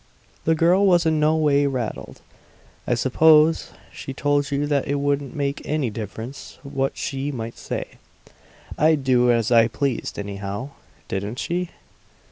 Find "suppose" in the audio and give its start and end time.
2.95-3.69